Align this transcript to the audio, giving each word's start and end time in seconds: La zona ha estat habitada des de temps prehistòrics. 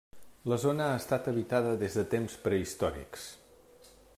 La 0.51 0.57
zona 0.61 0.87
ha 0.93 0.95
estat 1.01 1.29
habitada 1.31 1.75
des 1.83 1.99
de 1.99 2.05
temps 2.17 2.39
prehistòrics. 2.47 3.29